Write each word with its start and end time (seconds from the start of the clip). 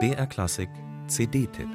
BR 0.00 0.26
Klassik 0.26 0.68
CD-Tipp 1.06 1.68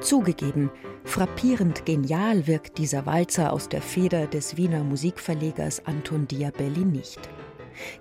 Zugegeben, 0.00 0.70
frappierend 1.04 1.86
genial 1.86 2.48
wirkt 2.48 2.78
dieser 2.78 3.06
Walzer 3.06 3.52
aus 3.52 3.68
der 3.68 3.82
Feder 3.82 4.26
des 4.26 4.56
Wiener 4.56 4.82
Musikverlegers 4.82 5.86
Anton 5.86 6.26
Diabelli 6.26 6.84
nicht. 6.84 7.20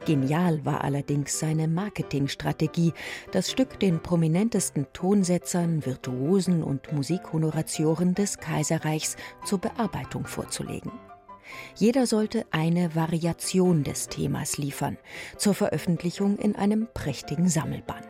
Genial 0.05 0.65
war 0.65 0.83
allerdings 0.83 1.39
seine 1.39 1.67
Marketingstrategie, 1.67 2.93
das 3.31 3.51
Stück 3.51 3.79
den 3.79 4.01
prominentesten 4.01 4.87
Tonsetzern, 4.93 5.85
Virtuosen 5.85 6.63
und 6.63 6.91
Musikhonoratioren 6.93 8.13
des 8.15 8.37
Kaiserreichs 8.37 9.15
zur 9.45 9.59
Bearbeitung 9.59 10.25
vorzulegen. 10.25 10.91
Jeder 11.75 12.07
sollte 12.07 12.45
eine 12.51 12.95
Variation 12.95 13.83
des 13.83 14.07
Themas 14.07 14.57
liefern, 14.57 14.97
zur 15.37 15.53
Veröffentlichung 15.53 16.37
in 16.37 16.55
einem 16.55 16.87
prächtigen 16.93 17.47
Sammelband. 17.47 18.06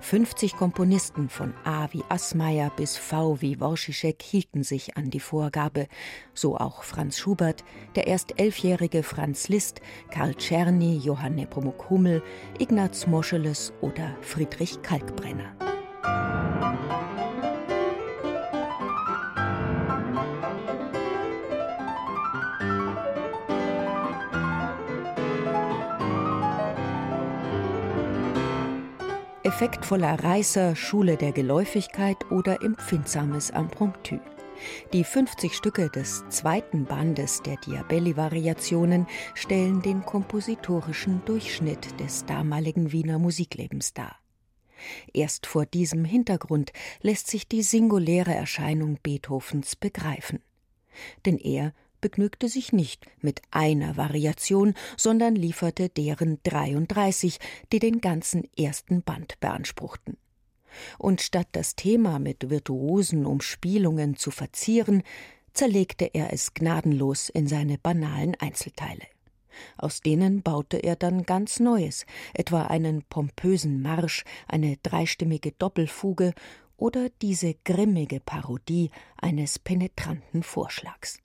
50 0.00 0.56
Komponisten 0.56 1.28
von 1.28 1.54
A 1.64 1.88
wie 1.92 2.02
Assmayer 2.08 2.70
bis 2.76 2.96
V 2.96 3.40
wie 3.40 3.60
Worschischek 3.60 4.22
hielten 4.22 4.62
sich 4.62 4.96
an 4.96 5.10
die 5.10 5.20
Vorgabe, 5.20 5.88
so 6.34 6.56
auch 6.56 6.82
Franz 6.82 7.18
Schubert, 7.18 7.64
der 7.94 8.06
erst 8.06 8.38
elfjährige 8.38 9.02
Franz 9.02 9.48
Liszt, 9.48 9.80
Karl 10.10 10.34
Czerny, 10.34 10.98
Johann 10.98 11.34
Nepomuk 11.34 11.90
Hummel, 11.90 12.22
Ignaz 12.58 13.06
Moscheles 13.06 13.72
oder 13.80 14.16
Friedrich 14.20 14.82
Kalkbrenner. 14.82 15.56
Effektvoller 29.46 30.24
Reißer, 30.24 30.74
Schule 30.74 31.16
der 31.16 31.30
Geläufigkeit 31.30 32.16
oder 32.32 32.64
empfindsames 32.64 33.50
Impromptu. 33.50 34.18
Die 34.92 35.04
50 35.04 35.54
Stücke 35.54 35.88
des 35.88 36.24
zweiten 36.30 36.84
Bandes 36.84 37.42
der 37.42 37.56
Diabelli-Variationen 37.58 39.06
stellen 39.34 39.82
den 39.82 40.04
kompositorischen 40.04 41.24
Durchschnitt 41.26 42.00
des 42.00 42.24
damaligen 42.24 42.90
Wiener 42.90 43.20
Musiklebens 43.20 43.94
dar. 43.94 44.16
Erst 45.12 45.46
vor 45.46 45.64
diesem 45.64 46.04
Hintergrund 46.04 46.72
lässt 47.00 47.28
sich 47.28 47.46
die 47.46 47.62
singuläre 47.62 48.34
Erscheinung 48.34 48.98
Beethovens 49.00 49.76
begreifen. 49.76 50.42
Denn 51.24 51.38
er 51.38 51.72
begnügte 52.00 52.48
sich 52.48 52.72
nicht 52.72 53.06
mit 53.20 53.42
einer 53.50 53.96
Variation, 53.96 54.74
sondern 54.96 55.34
lieferte 55.34 55.88
deren 55.88 56.38
33, 56.42 57.38
die 57.72 57.78
den 57.78 58.00
ganzen 58.00 58.48
ersten 58.56 59.02
Band 59.02 59.38
beanspruchten. 59.40 60.16
Und 60.98 61.20
statt 61.22 61.48
das 61.52 61.74
Thema 61.74 62.18
mit 62.18 62.50
virtuosen 62.50 63.24
Umspielungen 63.24 64.16
zu 64.16 64.30
verzieren, 64.30 65.02
zerlegte 65.52 66.10
er 66.12 66.32
es 66.32 66.52
gnadenlos 66.54 67.30
in 67.30 67.46
seine 67.46 67.78
banalen 67.78 68.34
Einzelteile. 68.34 69.06
Aus 69.78 70.02
denen 70.02 70.42
baute 70.42 70.76
er 70.76 70.96
dann 70.96 71.22
ganz 71.22 71.60
Neues, 71.60 72.04
etwa 72.34 72.64
einen 72.64 73.02
pompösen 73.02 73.80
Marsch, 73.80 74.24
eine 74.48 74.76
dreistimmige 74.82 75.52
Doppelfuge 75.52 76.34
oder 76.76 77.08
diese 77.22 77.54
grimmige 77.64 78.20
Parodie 78.20 78.90
eines 79.16 79.58
penetranten 79.58 80.42
Vorschlags. 80.42 81.20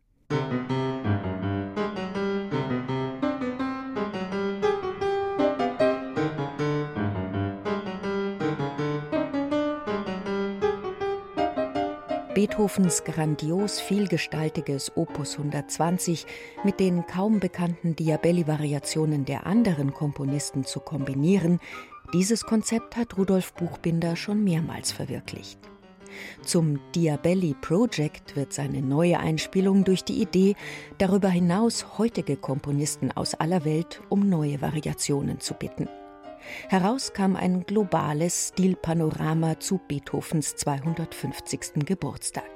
Beethovens 12.41 13.03
grandios 13.03 13.79
vielgestaltiges 13.79 14.91
Opus 14.95 15.37
120 15.37 16.25
mit 16.63 16.79
den 16.79 17.05
kaum 17.05 17.39
bekannten 17.39 17.95
Diabelli-Variationen 17.95 19.25
der 19.25 19.45
anderen 19.45 19.93
Komponisten 19.93 20.63
zu 20.63 20.79
kombinieren, 20.79 21.59
dieses 22.13 22.43
Konzept 22.43 22.95
hat 22.95 23.17
Rudolf 23.17 23.53
Buchbinder 23.53 24.15
schon 24.15 24.43
mehrmals 24.43 24.91
verwirklicht. 24.91 25.70
Zum 26.43 26.79
Diabelli 26.95 27.55
Project 27.59 28.35
wird 28.35 28.53
seine 28.53 28.81
neue 28.81 29.19
Einspielung 29.19 29.83
durch 29.83 30.03
die 30.03 30.21
Idee, 30.21 30.55
darüber 30.97 31.29
hinaus 31.29 31.97
heutige 31.97 32.35
Komponisten 32.35 33.11
aus 33.11 33.33
aller 33.35 33.65
Welt 33.65 34.01
um 34.09 34.27
neue 34.27 34.61
Variationen 34.61 35.39
zu 35.39 35.53
bitten. 35.53 35.87
Heraus 36.69 37.13
kam 37.13 37.35
ein 37.35 37.65
globales 37.65 38.49
Stilpanorama 38.49 39.59
zu 39.59 39.79
Beethovens 39.87 40.55
250. 40.55 41.85
Geburtstag. 41.85 42.49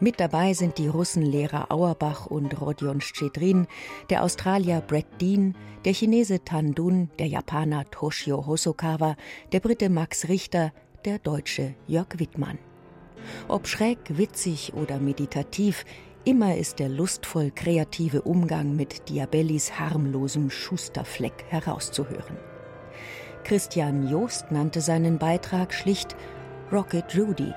Mit 0.00 0.18
dabei 0.18 0.54
sind 0.54 0.78
die 0.78 0.88
Russen 0.88 1.22
Lehrer 1.22 1.70
Auerbach 1.70 2.26
und 2.26 2.60
Rodion 2.60 3.00
Schedrin, 3.00 3.66
der 4.10 4.24
Australier 4.24 4.80
Brett 4.80 5.06
Dean, 5.20 5.54
der 5.84 5.94
Chinese 5.94 6.44
Tan 6.44 6.74
Dun, 6.74 7.10
der 7.18 7.28
Japaner 7.28 7.84
Toshio 7.90 8.46
Hosokawa, 8.46 9.16
der 9.52 9.60
Brite 9.60 9.88
Max 9.88 10.28
Richter, 10.28 10.72
der 11.04 11.18
Deutsche 11.18 11.74
Jörg 11.86 12.18
Wittmann. 12.18 12.58
Ob 13.48 13.66
schräg, 13.66 13.98
witzig 14.08 14.74
oder 14.74 14.98
meditativ, 14.98 15.84
immer 16.24 16.56
ist 16.56 16.78
der 16.78 16.88
lustvoll 16.88 17.50
kreative 17.54 18.22
Umgang 18.22 18.76
mit 18.76 19.08
Diabellis 19.08 19.78
harmlosem 19.78 20.50
Schusterfleck 20.50 21.44
herauszuhören. 21.48 22.36
Christian 23.44 24.08
Joost 24.08 24.50
nannte 24.50 24.80
seinen 24.80 25.18
Beitrag 25.18 25.74
schlicht 25.74 26.16
Rocket 26.70 27.16
Rudy, 27.18 27.52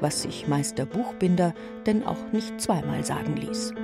was 0.00 0.22
sich 0.22 0.46
Meister 0.46 0.86
Buchbinder 0.86 1.54
denn 1.86 2.04
auch 2.04 2.32
nicht 2.32 2.60
zweimal 2.60 3.04
sagen 3.04 3.36
ließ. 3.36 3.74